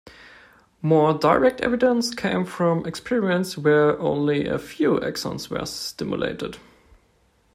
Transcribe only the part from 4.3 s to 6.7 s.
a few axons were stimulated.